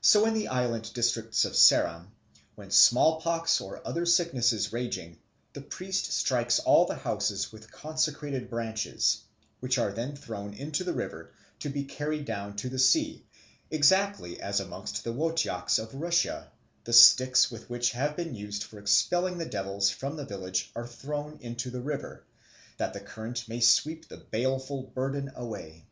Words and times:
So 0.00 0.24
in 0.24 0.34
the 0.34 0.44
inland 0.44 0.92
districts 0.92 1.44
of 1.44 1.54
Ceram, 1.56 2.12
when 2.54 2.70
smallpox 2.70 3.60
or 3.60 3.84
other 3.84 4.06
sickness 4.06 4.52
is 4.52 4.72
raging, 4.72 5.18
the 5.52 5.60
priest 5.60 6.12
strikes 6.12 6.60
all 6.60 6.84
the 6.86 6.94
houses 6.94 7.50
with 7.50 7.72
consecrated 7.72 8.48
branches, 8.50 9.22
which 9.58 9.76
are 9.76 9.90
then 9.92 10.14
thrown 10.14 10.54
into 10.54 10.84
the 10.84 10.92
river, 10.92 11.32
to 11.58 11.70
be 11.70 11.82
carried 11.82 12.24
down 12.24 12.54
to 12.54 12.68
the 12.68 12.78
sea; 12.78 13.26
exactly 13.68 14.40
as 14.40 14.60
amongst 14.60 15.02
the 15.02 15.12
Wotyaks 15.12 15.80
of 15.80 15.92
Russia 15.92 16.52
the 16.84 16.92
sticks 16.92 17.50
which 17.50 17.90
have 17.90 18.14
been 18.16 18.36
used 18.36 18.62
for 18.62 18.78
expelling 18.78 19.38
the 19.38 19.44
devils 19.44 19.90
from 19.90 20.14
the 20.14 20.24
village 20.24 20.70
are 20.76 20.86
thrown 20.86 21.36
into 21.40 21.68
the 21.68 21.80
river, 21.82 22.24
that 22.76 22.92
the 22.92 23.00
current 23.00 23.48
may 23.48 23.58
sweep 23.58 24.06
the 24.06 24.18
baleful 24.18 24.84
burden 24.84 25.32
away. 25.34 25.84